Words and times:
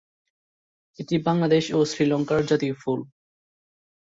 এটি 0.99 1.15
বাংলাদেশ 1.27 1.65
ও 1.73 1.79
শ্রীলংকার 1.85 2.41
জাতীয় 2.45 2.75
ফুল। 2.81 2.99